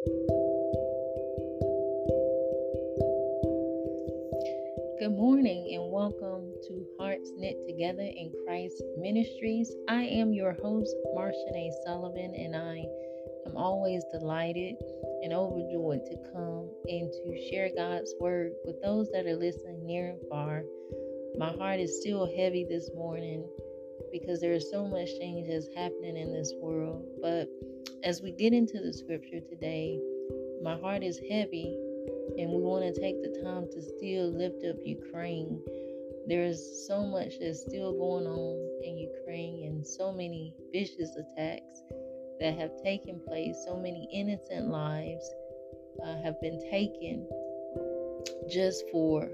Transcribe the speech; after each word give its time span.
Good 0.00 0.12
morning 5.10 5.74
and 5.74 5.92
welcome 5.92 6.54
to 6.68 6.86
Hearts 6.98 7.30
Knit 7.36 7.56
Together 7.66 8.00
in 8.00 8.32
Christ 8.46 8.82
Ministries. 8.96 9.70
I 9.88 10.04
am 10.04 10.32
your 10.32 10.54
host, 10.62 10.96
Marsha 11.14 11.70
Sullivan, 11.84 12.34
and 12.34 12.56
I 12.56 12.82
am 13.46 13.58
always 13.58 14.02
delighted 14.10 14.76
and 15.22 15.34
overjoyed 15.34 16.06
to 16.06 16.16
come 16.32 16.70
and 16.88 17.12
to 17.12 17.50
share 17.50 17.68
God's 17.76 18.14
word 18.18 18.52
with 18.64 18.80
those 18.80 19.10
that 19.10 19.26
are 19.26 19.36
listening 19.36 19.84
near 19.84 20.12
and 20.12 20.20
far. 20.30 20.62
My 21.36 21.52
heart 21.52 21.78
is 21.78 22.00
still 22.00 22.24
heavy 22.38 22.64
this 22.64 22.90
morning 22.94 23.46
because 24.12 24.40
there 24.40 24.52
is 24.52 24.70
so 24.70 24.86
much 24.86 25.06
change 25.18 25.48
that's 25.48 25.68
happening 25.76 26.16
in 26.16 26.32
this 26.32 26.52
world. 26.60 27.06
But 27.20 27.48
as 28.04 28.22
we 28.22 28.32
get 28.32 28.52
into 28.52 28.80
the 28.80 28.92
scripture 28.92 29.40
today, 29.40 30.00
my 30.62 30.76
heart 30.78 31.02
is 31.02 31.18
heavy 31.30 31.76
and 32.38 32.50
we 32.50 32.60
want 32.60 32.82
to 32.84 33.00
take 33.00 33.22
the 33.22 33.40
time 33.42 33.66
to 33.72 33.82
still 33.82 34.30
lift 34.30 34.64
up 34.64 34.76
Ukraine. 34.84 35.60
There 36.26 36.44
is 36.44 36.86
so 36.86 37.04
much 37.06 37.34
that's 37.40 37.62
still 37.62 37.92
going 37.92 38.26
on 38.26 38.82
in 38.84 38.98
Ukraine 38.98 39.66
and 39.66 39.86
so 39.86 40.12
many 40.12 40.54
vicious 40.72 41.16
attacks 41.16 41.82
that 42.40 42.58
have 42.58 42.70
taken 42.82 43.20
place. 43.26 43.56
So 43.66 43.76
many 43.76 44.08
innocent 44.12 44.68
lives 44.68 45.28
uh, 46.04 46.22
have 46.22 46.40
been 46.40 46.60
taken 46.70 47.26
just 48.48 48.84
for 48.90 49.28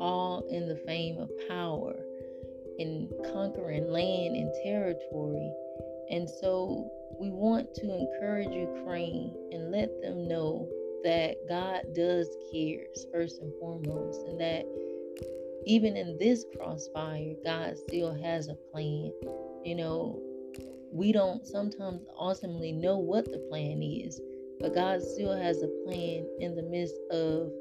all 0.00 0.46
in 0.50 0.68
the 0.68 0.76
fame 0.86 1.18
of 1.18 1.30
power 1.48 1.96
in 2.78 3.10
conquering 3.32 3.90
land 3.90 4.36
and 4.36 4.52
territory. 4.62 5.52
And 6.10 6.28
so 6.28 6.90
we 7.18 7.30
want 7.30 7.74
to 7.74 7.98
encourage 7.98 8.50
Ukraine 8.50 9.34
and 9.52 9.70
let 9.70 9.90
them 10.00 10.28
know 10.28 10.68
that 11.04 11.36
God 11.48 11.94
does 11.94 12.28
cares 12.52 13.06
first 13.12 13.40
and 13.40 13.52
foremost, 13.60 14.20
and 14.26 14.40
that 14.40 14.64
even 15.66 15.96
in 15.96 16.16
this 16.18 16.44
crossfire, 16.56 17.34
God 17.44 17.76
still 17.76 18.14
has 18.14 18.48
a 18.48 18.54
plan. 18.72 19.12
You 19.64 19.74
know, 19.76 20.22
we 20.90 21.12
don't 21.12 21.46
sometimes 21.46 22.02
ultimately 22.18 22.72
know 22.72 22.98
what 22.98 23.26
the 23.26 23.38
plan 23.50 23.82
is, 23.82 24.20
but 24.60 24.74
God 24.74 25.02
still 25.02 25.36
has 25.36 25.62
a 25.62 25.68
plan 25.84 26.26
in 26.40 26.54
the 26.54 26.62
midst 26.62 26.98
of 27.10 27.52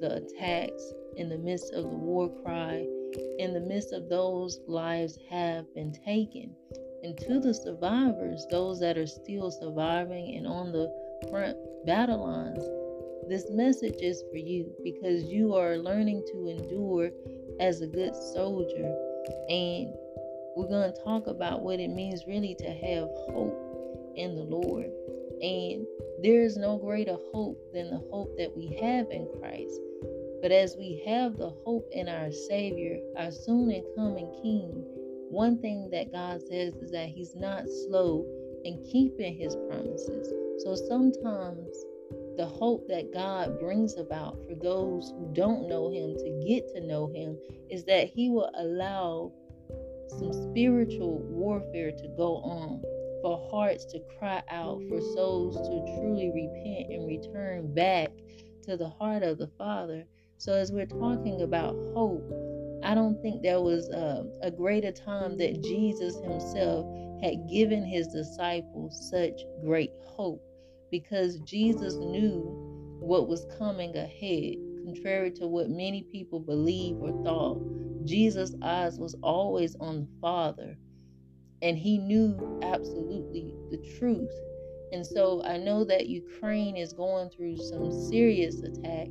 the 0.00 0.22
attacks, 0.24 0.92
in 1.16 1.28
the 1.28 1.38
midst 1.38 1.72
of 1.74 1.84
the 1.84 1.96
war 1.96 2.30
cry, 2.42 2.86
in 3.38 3.52
the 3.52 3.60
midst 3.60 3.92
of 3.92 4.08
those 4.08 4.60
lives 4.66 5.18
have 5.30 5.72
been 5.74 5.92
taken. 5.92 6.54
And 7.02 7.18
to 7.18 7.40
the 7.40 7.52
survivors, 7.52 8.46
those 8.50 8.80
that 8.80 8.96
are 8.96 9.06
still 9.06 9.50
surviving 9.50 10.36
and 10.36 10.46
on 10.46 10.72
the 10.72 10.92
front 11.30 11.56
battle 11.84 12.24
lines, 12.24 12.64
this 13.28 13.50
message 13.50 14.00
is 14.00 14.22
for 14.30 14.36
you 14.36 14.72
because 14.84 15.24
you 15.24 15.54
are 15.54 15.78
learning 15.78 16.24
to 16.32 16.48
endure 16.48 17.10
as 17.60 17.80
a 17.80 17.86
good 17.86 18.14
soldier. 18.34 18.94
And 19.48 19.94
we're 20.56 20.68
going 20.68 20.92
to 20.92 21.02
talk 21.04 21.26
about 21.26 21.62
what 21.62 21.80
it 21.80 21.88
means 21.88 22.26
really 22.26 22.54
to 22.56 22.66
have 22.66 23.08
hope 23.32 24.12
in 24.16 24.34
the 24.34 24.42
Lord. 24.42 24.90
And 25.40 25.86
there 26.22 26.42
is 26.42 26.56
no 26.56 26.78
greater 26.78 27.16
hope 27.32 27.58
than 27.72 27.90
the 27.90 28.02
hope 28.10 28.36
that 28.36 28.56
we 28.56 28.76
have 28.80 29.10
in 29.10 29.28
Christ. 29.40 29.80
But 30.42 30.50
as 30.50 30.76
we 30.76 31.00
have 31.06 31.36
the 31.36 31.50
hope 31.64 31.88
in 31.92 32.08
our 32.08 32.32
Savior, 32.32 32.98
our 33.16 33.30
soon 33.30 33.70
and 33.70 33.84
coming 33.96 34.28
King, 34.42 34.72
one 35.30 35.58
thing 35.60 35.88
that 35.92 36.10
God 36.10 36.42
says 36.42 36.74
is 36.74 36.90
that 36.90 37.08
He's 37.08 37.36
not 37.36 37.62
slow 37.86 38.26
in 38.64 38.84
keeping 38.90 39.38
His 39.38 39.54
promises. 39.70 40.32
So 40.64 40.74
sometimes 40.74 41.68
the 42.36 42.46
hope 42.46 42.88
that 42.88 43.12
God 43.12 43.60
brings 43.60 43.96
about 43.96 44.36
for 44.48 44.56
those 44.56 45.10
who 45.10 45.30
don't 45.32 45.68
know 45.68 45.92
Him 45.92 46.16
to 46.16 46.44
get 46.46 46.68
to 46.74 46.80
know 46.80 47.06
Him 47.14 47.38
is 47.70 47.84
that 47.84 48.08
He 48.08 48.28
will 48.28 48.50
allow 48.56 49.32
some 50.08 50.32
spiritual 50.50 51.18
warfare 51.20 51.92
to 51.92 52.08
go 52.16 52.38
on, 52.38 52.82
for 53.22 53.48
hearts 53.52 53.84
to 53.92 54.00
cry 54.18 54.42
out, 54.50 54.82
for 54.88 55.00
souls 55.14 55.56
to 55.56 56.00
truly 56.00 56.32
repent 56.34 56.92
and 56.92 57.06
return 57.06 57.72
back 57.72 58.10
to 58.64 58.76
the 58.76 58.88
heart 58.88 59.22
of 59.22 59.38
the 59.38 59.50
Father. 59.56 60.04
So, 60.42 60.54
as 60.54 60.72
we're 60.72 60.86
talking 60.86 61.42
about 61.42 61.76
hope, 61.94 62.28
I 62.82 62.96
don't 62.96 63.22
think 63.22 63.42
there 63.42 63.60
was 63.60 63.88
a, 63.90 64.26
a 64.42 64.50
greater 64.50 64.90
time 64.90 65.36
that 65.36 65.62
Jesus 65.62 66.16
himself 66.16 66.84
had 67.22 67.48
given 67.48 67.84
his 67.84 68.08
disciples 68.08 69.08
such 69.08 69.40
great 69.64 69.92
hope 70.04 70.42
because 70.90 71.38
Jesus 71.42 71.94
knew 71.94 72.42
what 72.98 73.28
was 73.28 73.46
coming 73.56 73.96
ahead, 73.96 74.56
contrary 74.84 75.30
to 75.30 75.46
what 75.46 75.70
many 75.70 76.02
people 76.10 76.40
believe 76.40 76.96
or 76.96 77.22
thought. 77.22 77.62
Jesus' 78.04 78.56
eyes 78.64 78.98
was 78.98 79.14
always 79.22 79.76
on 79.78 80.00
the 80.00 80.08
Father, 80.20 80.76
and 81.62 81.78
he 81.78 81.98
knew 81.98 82.58
absolutely 82.64 83.54
the 83.70 83.78
truth. 83.96 84.34
And 84.90 85.06
so 85.06 85.40
I 85.44 85.58
know 85.58 85.84
that 85.84 86.08
Ukraine 86.08 86.76
is 86.76 86.92
going 86.92 87.30
through 87.30 87.58
some 87.58 87.92
serious 88.10 88.60
attack, 88.62 89.06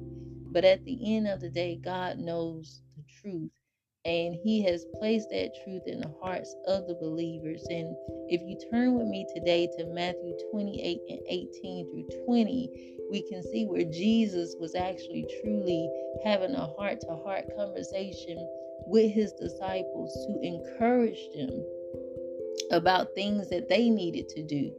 but 0.51 0.65
at 0.65 0.83
the 0.85 1.15
end 1.15 1.27
of 1.27 1.39
the 1.39 1.49
day, 1.49 1.79
God 1.83 2.19
knows 2.19 2.81
the 2.95 3.03
truth. 3.21 3.51
And 4.03 4.35
he 4.43 4.63
has 4.63 4.85
placed 4.99 5.29
that 5.29 5.51
truth 5.63 5.83
in 5.85 6.01
the 6.01 6.13
hearts 6.23 6.55
of 6.65 6.87
the 6.87 6.95
believers. 6.95 7.63
And 7.69 7.95
if 8.29 8.41
you 8.41 8.57
turn 8.71 8.95
with 8.95 9.07
me 9.07 9.27
today 9.35 9.69
to 9.77 9.85
Matthew 9.93 10.35
28 10.51 10.99
and 11.07 11.19
18 11.29 11.91
through 11.91 12.25
20, 12.25 12.97
we 13.11 13.21
can 13.29 13.43
see 13.43 13.65
where 13.65 13.83
Jesus 13.83 14.55
was 14.59 14.73
actually 14.73 15.27
truly 15.43 15.87
having 16.25 16.55
a 16.55 16.65
heart 16.77 16.99
to 17.01 17.15
heart 17.23 17.45
conversation 17.55 18.37
with 18.87 19.11
his 19.11 19.33
disciples 19.33 20.11
to 20.25 20.39
encourage 20.41 21.21
them 21.35 21.63
about 22.71 23.13
things 23.13 23.49
that 23.49 23.69
they 23.69 23.89
needed 23.89 24.27
to 24.29 24.41
do. 24.41 24.71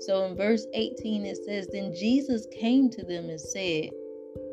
So 0.00 0.24
in 0.24 0.36
verse 0.36 0.66
18, 0.72 1.26
it 1.26 1.36
says, 1.44 1.68
Then 1.70 1.94
Jesus 1.94 2.46
came 2.58 2.88
to 2.90 3.04
them 3.04 3.28
and 3.28 3.40
said, 3.40 3.90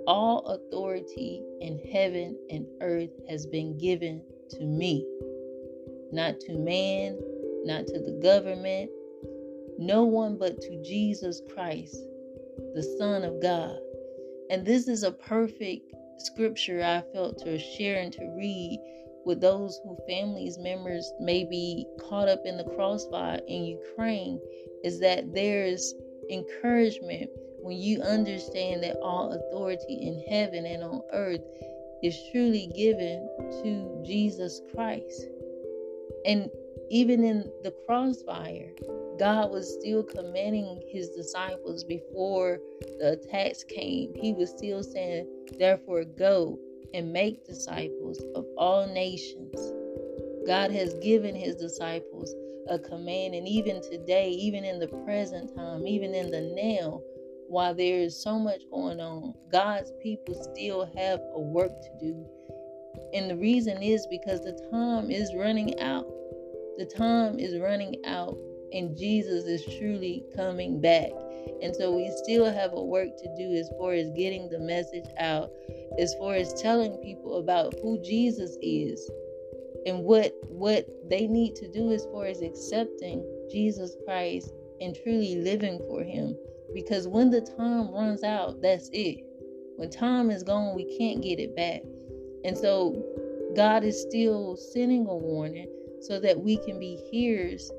all 0.08 0.40
authority 0.48 1.44
in 1.60 1.78
heaven 1.92 2.38
and 2.50 2.66
earth 2.82 3.12
has 3.30 3.46
been 3.46 3.78
given 3.78 4.24
to 4.50 4.64
me, 4.64 5.06
not 6.12 6.40
to 6.40 6.58
man, 6.58 7.20
not 7.66 7.86
to 7.88 8.00
the 8.00 8.18
government, 8.24 8.90
no 9.78 10.06
one 10.06 10.38
but 10.38 10.60
to 10.62 10.82
Jesus 10.82 11.42
Christ, 11.54 11.98
the 12.74 12.96
Son 12.98 13.24
of 13.24 13.42
God. 13.42 13.78
And 14.50 14.66
this 14.66 14.88
is 14.88 15.04
a 15.04 15.12
perfect 15.12 15.94
scripture 16.20 16.82
I 16.82 17.04
felt 17.14 17.38
to 17.40 17.60
share 17.60 18.02
and 18.02 18.14
to 18.14 18.36
read 18.38 18.80
with 19.26 19.42
those 19.42 19.80
who 19.84 19.98
families 20.08 20.58
members 20.58 21.12
may 21.20 21.44
be 21.44 21.86
caught 22.00 22.30
up 22.30 22.44
in 22.46 22.56
the 22.56 22.64
crossfire 22.64 23.42
in 23.48 23.66
Ukraine 23.66 24.40
is 24.86 25.02
that 25.02 25.34
there's 25.34 25.94
encouragement 26.32 27.30
when 27.60 27.78
you 27.78 28.02
understand 28.02 28.84
that 28.84 28.98
all 29.02 29.32
authority 29.32 30.00
in 30.02 30.24
heaven 30.30 30.66
and 30.66 30.84
on 30.84 31.02
earth 31.14 31.42
is 32.04 32.18
truly 32.32 32.68
given 32.76 33.28
to 33.64 34.04
Jesus 34.06 34.62
Christ. 34.74 35.28
And 36.26 36.50
even 36.90 37.24
in 37.24 37.52
the 37.64 37.74
crossfire, 37.86 38.72
God 39.20 39.52
was 39.52 39.74
still 39.80 40.04
commanding 40.04 40.82
his 40.88 41.10
disciples 41.10 41.84
before 41.84 42.60
the 43.00 43.14
attacks 43.14 43.64
came. 43.64 44.14
He 44.16 44.34
was 44.34 44.52
still 44.52 44.84
saying, 44.84 45.28
Therefore, 45.58 46.04
go 46.04 46.60
and 46.94 47.12
make 47.12 47.46
disciples 47.46 48.22
of 48.36 48.46
all 48.58 48.88
nations. 48.88 49.56
God 50.46 50.72
has 50.72 50.94
given 50.96 51.36
his 51.36 51.56
disciples 51.56 52.34
a 52.70 52.80
command, 52.80 53.34
and 53.34 53.48
even 53.48 53.82
today, 53.82 54.30
even 54.30 54.64
in 54.64 54.80
the 54.80 54.88
present 54.88 55.56
time, 55.56 55.88
even 55.88 56.14
in 56.14 56.32
the 56.32 56.42
now, 56.42 57.02
while 57.48 57.74
there 57.74 58.00
is 58.00 58.22
so 58.22 58.38
much 58.38 58.62
going 58.70 59.00
on, 59.00 59.34
God's 59.52 59.92
people 60.02 60.36
still 60.54 60.86
have 60.98 61.20
a 61.34 61.40
work 61.40 61.72
to 61.82 61.90
do. 62.00 62.26
And 63.14 63.30
the 63.30 63.38
reason 63.38 63.82
is 63.82 64.06
because 64.08 64.42
the 64.42 64.68
time 64.72 65.10
is 65.10 65.34
running 65.36 65.80
out. 65.80 66.06
The 66.78 66.86
time 66.86 67.40
is 67.40 67.60
running 67.60 67.96
out, 68.06 68.38
and 68.74 68.96
Jesus 68.96 69.46
is 69.46 69.64
truly 69.78 70.24
coming 70.36 70.82
back. 70.82 71.12
And 71.62 71.76
so 71.76 71.96
we 71.96 72.12
still 72.24 72.46
have 72.46 72.74
a 72.74 72.84
work 72.84 73.18
to 73.18 73.36
do 73.38 73.54
as 73.54 73.70
far 73.80 73.94
as 73.94 74.10
getting 74.12 74.50
the 74.50 74.60
message 74.60 75.08
out, 75.18 75.50
as 75.98 76.14
far 76.20 76.36
as 76.36 76.54
telling 76.62 76.98
people 76.98 77.38
about 77.38 77.74
who 77.82 78.00
Jesus 78.04 78.58
is 78.62 79.10
and 79.88 80.04
what 80.04 80.34
what 80.50 80.86
they 81.10 81.28
need 81.28 81.56
to 81.56 81.72
do 81.72 81.92
as 81.94 82.06
far 82.12 82.26
as 82.26 82.42
accepting 82.42 83.24
Jesus 83.50 83.96
Christ 84.06 84.52
and 84.82 84.96
truly 85.04 85.38
living 85.42 85.80
for 85.88 86.04
him 86.04 86.36
because 86.78 87.08
when 87.08 87.32
the 87.32 87.42
time 87.42 87.90
runs 87.92 88.22
out, 88.22 88.62
that's 88.62 88.88
it. 88.94 89.18
When 89.78 89.90
time 89.90 90.30
is 90.30 90.44
gone, 90.44 90.76
we 90.76 90.96
can't 91.00 91.24
get 91.24 91.40
it 91.40 91.56
back. 91.56 91.82
And 92.46 92.56
so 92.56 93.04
God 93.56 93.84
is 93.84 94.00
still 94.00 94.56
sending 94.56 95.08
a 95.08 95.16
warning 95.16 95.68
so 96.02 96.20
that 96.20 96.40
we 96.40 96.58
can 96.58 96.80
be 96.80 97.04
hearers 97.10 97.72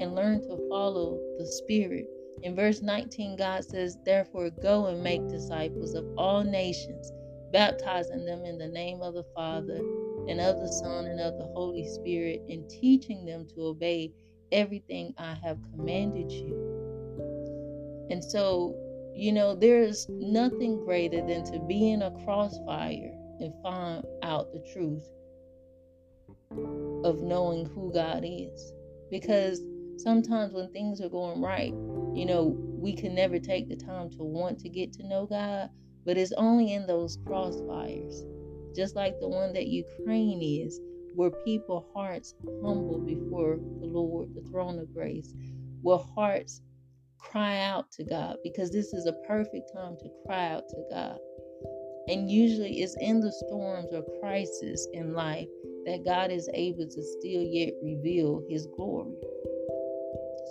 and 0.00 0.14
learn 0.14 0.40
to 0.40 0.56
follow 0.70 1.20
the 1.38 1.44
Spirit. 1.44 2.06
In 2.44 2.56
verse 2.56 2.80
19, 2.80 3.36
God 3.36 3.62
says, 3.62 3.98
Therefore, 4.06 4.48
go 4.62 4.86
and 4.86 5.04
make 5.04 5.28
disciples 5.28 5.92
of 5.92 6.06
all 6.16 6.42
nations, 6.42 7.12
baptizing 7.52 8.24
them 8.24 8.46
in 8.46 8.56
the 8.56 8.68
name 8.68 9.02
of 9.02 9.12
the 9.12 9.26
Father 9.34 9.82
and 10.28 10.40
of 10.40 10.60
the 10.60 10.72
Son 10.72 11.04
and 11.04 11.20
of 11.20 11.36
the 11.36 11.52
Holy 11.54 11.86
Spirit, 11.86 12.40
and 12.48 12.70
teaching 12.70 13.26
them 13.26 13.46
to 13.48 13.66
obey 13.66 14.14
everything 14.50 15.12
I 15.18 15.34
have 15.44 15.58
commanded 15.74 16.32
you. 16.32 16.65
And 18.10 18.22
so, 18.22 18.74
you 19.14 19.32
know, 19.32 19.54
there's 19.54 20.06
nothing 20.08 20.84
greater 20.84 21.26
than 21.26 21.44
to 21.52 21.58
be 21.60 21.90
in 21.90 22.02
a 22.02 22.10
crossfire 22.24 23.12
and 23.40 23.52
find 23.62 24.04
out 24.22 24.52
the 24.52 24.64
truth 24.72 25.04
of 27.04 27.22
knowing 27.22 27.66
who 27.66 27.92
God 27.92 28.24
is. 28.24 28.72
Because 29.10 29.60
sometimes 29.96 30.52
when 30.52 30.70
things 30.72 31.00
are 31.00 31.08
going 31.08 31.40
right, 31.40 31.72
you 32.14 32.26
know, 32.26 32.56
we 32.58 32.94
can 32.94 33.14
never 33.14 33.38
take 33.38 33.68
the 33.68 33.76
time 33.76 34.10
to 34.10 34.22
want 34.22 34.58
to 34.60 34.68
get 34.68 34.92
to 34.94 35.06
know 35.06 35.26
God, 35.26 35.70
but 36.04 36.16
it's 36.16 36.32
only 36.32 36.72
in 36.72 36.86
those 36.86 37.18
crossfires, 37.18 38.22
just 38.74 38.94
like 38.94 39.18
the 39.20 39.28
one 39.28 39.52
that 39.54 39.66
Ukraine 39.66 40.42
is, 40.42 40.80
where 41.14 41.30
people 41.30 41.88
hearts 41.94 42.34
humble 42.62 42.98
before 42.98 43.56
the 43.80 43.86
Lord, 43.86 44.34
the 44.34 44.42
throne 44.50 44.78
of 44.78 44.92
grace, 44.92 45.34
where 45.82 45.98
hearts 45.98 46.60
cry 47.18 47.60
out 47.60 47.90
to 47.92 48.04
God, 48.04 48.36
because 48.42 48.70
this 48.70 48.92
is 48.92 49.06
a 49.06 49.12
perfect 49.26 49.70
time 49.74 49.96
to 49.98 50.08
cry 50.26 50.48
out 50.48 50.68
to 50.68 50.82
God. 50.90 51.18
And 52.08 52.30
usually 52.30 52.82
it's 52.82 52.96
in 53.00 53.20
the 53.20 53.32
storms 53.46 53.92
or 53.92 54.04
crisis 54.20 54.86
in 54.92 55.12
life 55.12 55.48
that 55.86 56.04
God 56.04 56.30
is 56.30 56.48
able 56.54 56.86
to 56.86 57.02
still 57.18 57.42
yet 57.42 57.72
reveal 57.82 58.44
his 58.48 58.66
glory. 58.76 59.16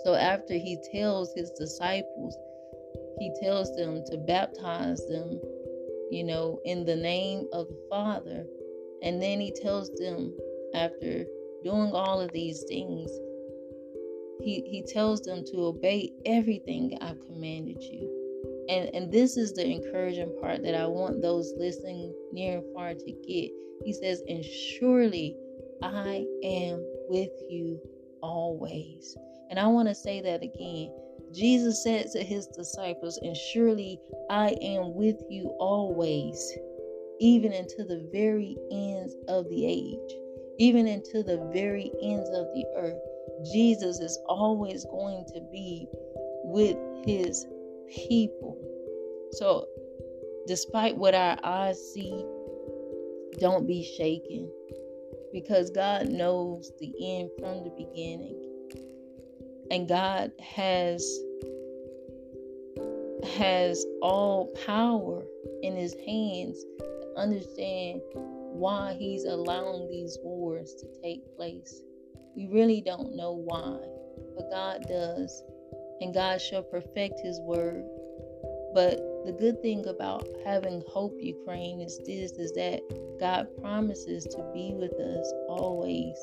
So 0.04 0.14
after 0.14 0.54
he 0.54 0.78
tells 0.92 1.32
his 1.34 1.50
disciples, 1.58 2.36
he 3.18 3.32
tells 3.42 3.74
them 3.76 4.02
to 4.10 4.18
baptize 4.18 5.00
them, 5.08 5.40
you 6.10 6.24
know, 6.24 6.60
in 6.64 6.84
the 6.84 6.96
name 6.96 7.48
of 7.52 7.68
the 7.68 7.86
Father. 7.88 8.44
And 9.02 9.22
then 9.22 9.40
he 9.40 9.52
tells 9.62 9.90
them, 9.94 10.36
after 10.74 11.24
doing 11.64 11.92
all 11.92 12.20
of 12.20 12.32
these 12.32 12.64
things, 12.68 13.10
he, 14.40 14.62
he 14.66 14.82
tells 14.82 15.22
them 15.22 15.44
to 15.46 15.66
obey 15.66 16.12
everything 16.24 16.96
I've 17.00 17.20
commanded 17.20 17.82
you. 17.82 18.26
And, 18.68 18.90
and 18.94 19.12
this 19.12 19.36
is 19.36 19.52
the 19.52 19.66
encouraging 19.66 20.36
part 20.40 20.62
that 20.62 20.74
I 20.74 20.86
want 20.86 21.22
those 21.22 21.52
listening 21.56 22.12
near 22.32 22.58
and 22.58 22.74
far 22.74 22.94
to 22.94 23.12
get. 23.26 23.50
He 23.84 23.92
says, 23.92 24.22
And 24.28 24.44
surely 24.44 25.36
I 25.82 26.26
am 26.42 26.84
with 27.08 27.30
you 27.48 27.80
always. 28.22 29.16
And 29.50 29.58
I 29.58 29.66
want 29.68 29.88
to 29.88 29.94
say 29.94 30.20
that 30.22 30.42
again. 30.42 30.92
Jesus 31.32 31.82
said 31.82 32.10
to 32.12 32.22
his 32.22 32.46
disciples, 32.48 33.18
And 33.22 33.36
surely 33.36 34.00
I 34.30 34.56
am 34.62 34.94
with 34.94 35.20
you 35.28 35.54
always, 35.60 36.52
even 37.20 37.52
into 37.52 37.84
the 37.84 38.08
very 38.12 38.56
ends 38.72 39.14
of 39.28 39.48
the 39.48 39.66
age, 39.66 40.18
even 40.58 40.86
into 40.86 41.22
the 41.22 41.48
very 41.52 41.92
ends 42.02 42.28
of 42.30 42.46
the 42.54 42.64
earth. 42.76 43.02
Jesus 43.52 44.00
is 44.00 44.18
always 44.28 44.84
going 44.86 45.24
to 45.34 45.40
be 45.52 45.86
with 46.44 46.76
his 47.04 47.46
people. 47.88 48.58
So, 49.32 49.66
despite 50.46 50.96
what 50.96 51.14
our 51.14 51.38
eyes 51.42 51.78
see, 51.92 52.24
don't 53.38 53.66
be 53.66 53.84
shaken 53.84 54.50
because 55.32 55.70
God 55.70 56.08
knows 56.08 56.72
the 56.78 56.92
end 57.00 57.30
from 57.38 57.64
the 57.64 57.70
beginning. 57.76 58.42
And 59.70 59.88
God 59.88 60.32
has 60.40 61.02
has 63.38 63.84
all 64.02 64.46
power 64.66 65.24
in 65.62 65.76
his 65.76 65.94
hands 66.06 66.64
to 66.78 67.14
understand 67.16 68.00
why 68.14 68.94
he's 68.98 69.24
allowing 69.24 69.88
these 69.88 70.16
wars 70.22 70.74
to 70.76 70.86
take 71.02 71.36
place. 71.36 71.82
We 72.36 72.48
really 72.48 72.82
don't 72.82 73.16
know 73.16 73.32
why, 73.32 73.78
but 74.36 74.50
God 74.50 74.84
does. 74.86 75.42
And 76.02 76.12
God 76.12 76.40
shall 76.40 76.62
perfect 76.62 77.20
his 77.20 77.40
word. 77.40 77.82
But 78.74 78.98
the 79.24 79.32
good 79.32 79.62
thing 79.62 79.86
about 79.86 80.28
having 80.44 80.82
hope 80.86 81.16
Ukraine 81.18 81.80
is 81.80 81.98
this 82.04 82.32
is 82.32 82.52
that 82.52 82.82
God 83.18 83.48
promises 83.62 84.24
to 84.24 84.50
be 84.52 84.74
with 84.74 84.92
us 85.00 85.32
always, 85.48 86.14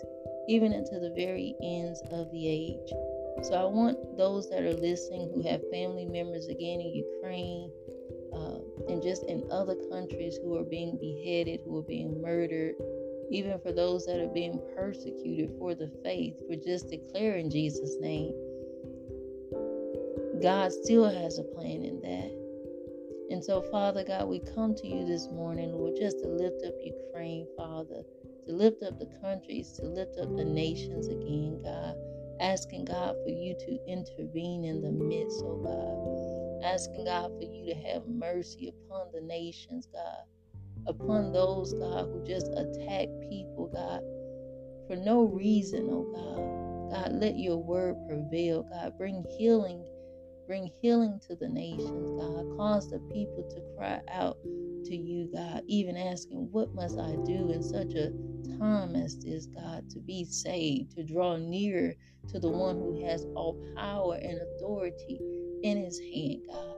even 0.47 0.71
into 0.71 0.99
the 0.99 1.13
very 1.15 1.55
ends 1.63 1.99
of 2.11 2.31
the 2.31 2.47
age. 2.47 2.93
So 3.41 3.55
I 3.55 3.65
want 3.65 4.15
those 4.15 4.49
that 4.51 4.61
are 4.61 4.73
listening 4.73 5.31
who 5.33 5.41
have 5.49 5.61
family 5.71 6.05
members 6.05 6.47
again 6.47 6.79
in 6.79 6.93
Ukraine 6.93 7.71
uh, 8.31 8.59
and 8.87 9.01
just 9.01 9.23
in 9.23 9.47
other 9.51 9.75
countries 9.89 10.37
who 10.43 10.55
are 10.57 10.63
being 10.63 10.97
beheaded, 11.01 11.61
who 11.65 11.79
are 11.79 11.83
being 11.83 12.21
murdered, 12.21 12.75
even 13.29 13.59
for 13.59 13.71
those 13.71 14.05
that 14.05 14.19
are 14.19 14.33
being 14.33 14.59
persecuted 14.75 15.51
for 15.59 15.75
the 15.75 15.91
faith, 16.03 16.35
for 16.47 16.55
just 16.55 16.89
declaring 16.89 17.49
Jesus' 17.49 17.95
name. 17.99 18.33
God 20.41 20.71
still 20.71 21.09
has 21.09 21.39
a 21.39 21.43
plan 21.43 21.83
in 21.83 22.01
that. 22.01 23.33
And 23.33 23.43
so, 23.43 23.61
Father 23.61 24.03
God, 24.03 24.27
we 24.27 24.39
come 24.53 24.75
to 24.75 24.87
you 24.87 25.05
this 25.05 25.29
morning, 25.31 25.71
Lord, 25.71 25.95
just 25.97 26.19
to 26.19 26.27
lift 26.27 26.63
up 26.65 26.73
Ukraine, 26.83 27.47
Father, 27.57 28.03
to 28.45 28.53
lift 28.53 28.83
up 28.83 28.99
the 28.99 29.09
countries, 29.21 29.71
to 29.79 29.85
lift 29.85 30.17
up 30.19 30.35
the 30.35 30.45
nations 30.45 31.07
again, 31.07 31.61
God 31.63 31.95
asking 32.43 32.85
God 32.85 33.15
for 33.23 33.29
you 33.29 33.55
to 33.57 33.79
intervene 33.87 34.65
in 34.65 34.81
the 34.81 34.91
midst, 34.91 35.41
oh 35.45 35.57
God. 35.63 36.65
Asking 36.65 37.05
God 37.05 37.31
for 37.37 37.43
you 37.43 37.73
to 37.73 37.75
have 37.81 38.07
mercy 38.07 38.69
upon 38.69 39.07
the 39.13 39.21
nations, 39.21 39.87
God. 39.91 40.23
Upon 40.87 41.31
those, 41.33 41.73
God, 41.73 42.07
who 42.11 42.23
just 42.27 42.47
attack 42.57 43.07
people, 43.29 43.69
God, 43.73 44.01
for 44.87 44.95
no 44.97 45.25
reason, 45.25 45.87
oh 45.91 46.07
God. 46.13 46.43
God, 46.91 47.13
let 47.13 47.37
your 47.37 47.57
word 47.57 47.95
prevail, 48.07 48.63
God. 48.71 48.93
Bring 48.97 49.25
healing. 49.37 49.85
Bring 50.47 50.69
healing 50.81 51.19
to 51.27 51.35
the 51.35 51.49
nations, 51.49 52.11
God. 52.19 52.45
Cause 52.57 52.89
the 52.89 52.99
people 53.13 53.43
to 53.51 53.61
cry 53.77 54.01
out 54.11 54.37
to 54.85 54.95
you, 54.95 55.29
God, 55.33 55.63
even 55.67 55.97
asking, 55.97 56.49
What 56.51 56.73
must 56.75 56.99
I 56.99 57.15
do 57.25 57.51
in 57.51 57.63
such 57.63 57.95
a 57.95 58.11
time 58.59 58.95
as 58.95 59.17
this, 59.23 59.47
God, 59.55 59.89
to 59.91 59.99
be 60.01 60.25
saved, 60.25 60.91
to 60.97 61.03
draw 61.03 61.37
near 61.37 61.95
to 62.29 62.39
the 62.39 62.49
one 62.51 62.77
who 62.77 63.05
has 63.05 63.25
all 63.35 63.57
power 63.77 64.15
and 64.21 64.39
authority 64.41 65.21
in 65.63 65.77
his 65.77 65.99
hand, 65.99 66.43
God. 66.49 66.72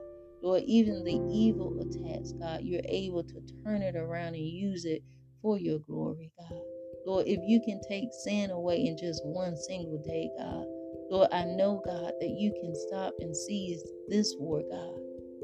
Lord, 0.46 0.62
even 0.64 1.02
the 1.02 1.18
evil 1.34 1.74
attacks, 1.80 2.30
God, 2.38 2.60
you're 2.62 2.80
able 2.88 3.24
to 3.24 3.40
turn 3.64 3.82
it 3.82 3.96
around 3.96 4.36
and 4.36 4.46
use 4.46 4.84
it 4.84 5.02
for 5.42 5.58
your 5.58 5.80
glory, 5.80 6.30
God. 6.38 6.60
Lord, 7.04 7.26
if 7.26 7.40
you 7.42 7.60
can 7.66 7.80
take 7.88 8.10
sin 8.22 8.52
away 8.52 8.86
in 8.86 8.96
just 8.96 9.26
one 9.26 9.56
single 9.56 10.00
day, 10.06 10.30
God, 10.38 10.64
Lord, 11.10 11.30
I 11.32 11.46
know, 11.46 11.82
God, 11.84 12.12
that 12.20 12.30
you 12.30 12.52
can 12.62 12.72
stop 12.86 13.14
and 13.18 13.36
seize 13.36 13.82
this 14.06 14.36
war, 14.38 14.62
God, 14.70 14.94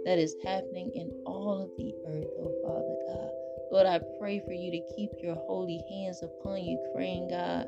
that 0.04 0.20
is 0.20 0.36
happening 0.44 0.92
in 0.94 1.10
all 1.26 1.60
of 1.64 1.70
the 1.76 1.92
earth, 2.06 2.30
oh 2.38 2.54
Father 2.62 2.96
God. 3.08 3.30
Lord, 3.72 3.86
I 3.88 3.98
pray 4.20 4.40
for 4.46 4.52
you 4.52 4.70
to 4.70 4.94
keep 4.94 5.10
your 5.20 5.34
holy 5.34 5.82
hands 5.90 6.22
upon 6.22 6.62
Ukraine, 6.62 7.26
God 7.28 7.66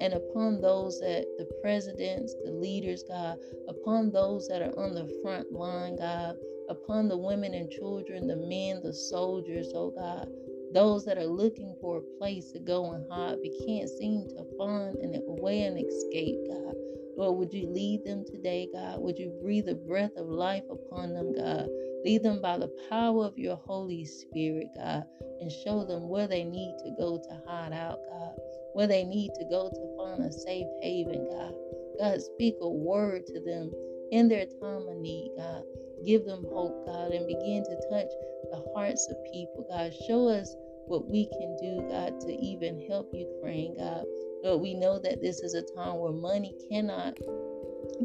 and 0.00 0.14
upon 0.14 0.60
those 0.60 1.00
that 1.00 1.26
the 1.38 1.46
presidents, 1.62 2.34
the 2.44 2.52
leaders, 2.52 3.04
God, 3.08 3.38
upon 3.68 4.10
those 4.10 4.48
that 4.48 4.62
are 4.62 4.78
on 4.78 4.94
the 4.94 5.08
front 5.22 5.52
line, 5.52 5.96
God, 5.96 6.36
upon 6.68 7.08
the 7.08 7.16
women 7.16 7.54
and 7.54 7.70
children, 7.70 8.26
the 8.26 8.36
men, 8.36 8.80
the 8.82 8.92
soldiers, 8.92 9.72
oh 9.74 9.90
God, 9.90 10.28
those 10.72 11.04
that 11.06 11.18
are 11.18 11.26
looking 11.26 11.74
for 11.80 11.98
a 11.98 12.18
place 12.18 12.52
to 12.52 12.58
go 12.60 12.92
and 12.92 13.04
hide 13.10 13.38
but 13.42 13.66
can't 13.66 13.88
seem 13.88 14.28
to 14.28 14.44
find 14.58 14.96
an, 14.96 15.14
a 15.14 15.42
way 15.42 15.62
and 15.62 15.78
escape, 15.78 16.36
God. 16.48 16.74
Lord, 17.18 17.38
would 17.38 17.52
you 17.52 17.68
lead 17.68 18.04
them 18.04 18.24
today, 18.24 18.68
God? 18.72 19.00
Would 19.00 19.18
you 19.18 19.36
breathe 19.42 19.68
a 19.68 19.74
breath 19.74 20.12
of 20.16 20.28
life 20.28 20.64
upon 20.70 21.12
them, 21.12 21.34
God? 21.34 21.68
Lead 22.04 22.22
them 22.22 22.40
by 22.40 22.56
the 22.56 22.70
power 22.88 23.24
of 23.24 23.36
your 23.36 23.56
Holy 23.56 24.04
Spirit, 24.04 24.68
God, 24.76 25.04
and 25.40 25.50
show 25.50 25.84
them 25.84 26.08
where 26.08 26.28
they 26.28 26.44
need 26.44 26.76
to 26.84 26.90
go 26.98 27.18
to 27.18 27.42
hide 27.46 27.72
out, 27.72 27.98
God 28.08 28.38
where 28.78 28.86
they 28.86 29.02
need 29.02 29.32
to 29.34 29.44
go 29.46 29.68
to 29.68 29.96
find 29.96 30.22
a 30.22 30.32
safe 30.32 30.68
haven, 30.82 31.26
God. 31.28 31.52
God, 31.98 32.22
speak 32.22 32.54
a 32.60 32.68
word 32.68 33.26
to 33.26 33.40
them 33.40 33.72
in 34.12 34.28
their 34.28 34.46
time 34.46 34.86
of 34.86 34.96
need, 34.98 35.32
God. 35.36 35.64
Give 36.06 36.24
them 36.24 36.46
hope, 36.52 36.86
God, 36.86 37.10
and 37.10 37.26
begin 37.26 37.64
to 37.64 37.76
touch 37.90 38.06
the 38.52 38.62
hearts 38.74 39.08
of 39.10 39.16
people, 39.32 39.66
God. 39.68 39.92
Show 40.06 40.28
us 40.28 40.54
what 40.86 41.10
we 41.10 41.26
can 41.26 41.56
do, 41.60 41.88
God, 41.90 42.20
to 42.20 42.32
even 42.32 42.86
help 42.88 43.10
Ukraine, 43.12 43.76
God. 43.76 44.04
Lord, 44.42 44.62
we 44.62 44.74
know 44.74 44.98
that 44.98 45.20
this 45.20 45.40
is 45.40 45.54
a 45.54 45.62
time 45.62 45.98
where 45.98 46.12
money 46.12 46.54
cannot 46.70 47.18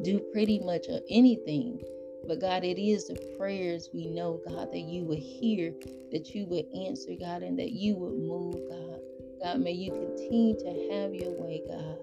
do 0.04 0.20
pretty 0.32 0.60
much 0.60 0.88
of 0.88 1.02
anything. 1.10 1.82
But 2.28 2.40
God, 2.40 2.64
it 2.64 2.82
is 2.82 3.08
the 3.08 3.36
prayers 3.38 3.90
we 3.94 4.08
know, 4.08 4.42
God, 4.48 4.72
that 4.72 4.80
you 4.80 5.04
will 5.04 5.18
hear, 5.20 5.74
that 6.12 6.34
you 6.34 6.46
will 6.46 6.64
answer, 6.88 7.12
God, 7.20 7.44
and 7.44 7.60
that 7.60 7.72
you 7.72 7.96
will 7.96 8.14
move, 8.14 8.56
God. 8.70 9.00
God, 9.44 9.60
may 9.60 9.74
you 9.74 9.92
continue 9.92 10.56
to 10.58 10.94
have 10.94 11.14
your 11.14 11.32
way, 11.40 11.62
God. 11.68 11.98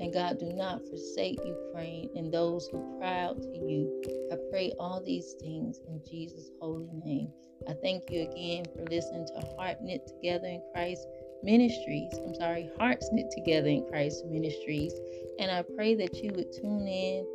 And 0.00 0.12
God, 0.12 0.40
do 0.40 0.52
not 0.54 0.80
forsake 0.88 1.38
Ukraine 1.44 2.10
and 2.16 2.32
those 2.32 2.66
who 2.68 2.98
cry 2.98 3.20
out 3.20 3.40
to 3.40 3.58
you. 3.58 4.02
I 4.32 4.36
pray 4.50 4.72
all 4.78 5.02
these 5.04 5.34
things 5.40 5.78
in 5.86 6.00
Jesus' 6.08 6.50
holy 6.60 6.90
name. 7.04 7.28
I 7.68 7.74
thank 7.74 8.10
you 8.10 8.22
again 8.22 8.64
for 8.74 8.84
listening 8.86 9.26
to 9.26 9.46
Heart 9.56 9.82
Knit 9.82 10.06
Together 10.06 10.46
in 10.46 10.62
Christ 10.74 11.06
Ministries. 11.42 12.12
I'm 12.24 12.34
sorry, 12.34 12.70
Hearts 12.78 13.08
Knit 13.12 13.30
Together 13.30 13.68
in 13.68 13.86
Christ 13.88 14.24
Ministries. 14.26 14.92
And 15.38 15.50
I 15.50 15.62
pray 15.62 15.94
that 15.94 16.22
you 16.22 16.32
would 16.34 16.52
tune 16.52 16.86
in 16.86 17.26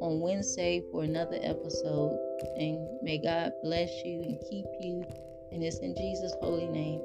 on 0.00 0.20
Wednesday 0.20 0.82
for 0.92 1.02
another 1.02 1.38
episode. 1.42 2.18
And 2.56 2.86
may 3.02 3.18
God 3.18 3.52
bless 3.62 3.90
you 4.04 4.22
and 4.22 4.38
keep 4.50 4.66
you. 4.80 5.04
And 5.52 5.62
it's 5.62 5.78
in 5.78 5.94
Jesus' 5.94 6.34
holy 6.40 6.66
name. 6.66 7.00